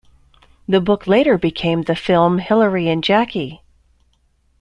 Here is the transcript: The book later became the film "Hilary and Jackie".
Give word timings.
The 0.67 0.81
book 0.81 1.05
later 1.05 1.37
became 1.37 1.83
the 1.83 1.95
film 1.95 2.39
"Hilary 2.39 2.89
and 2.89 3.03
Jackie". 3.03 3.61